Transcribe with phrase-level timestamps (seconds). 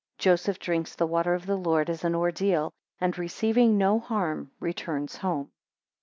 [0.17, 4.49] 17 Joseph drinks the water of the Lord as an ordeal, and receiving no harm,
[4.59, 5.51] returns home.